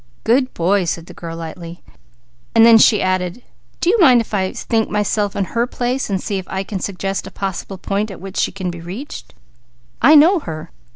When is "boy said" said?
0.55-1.05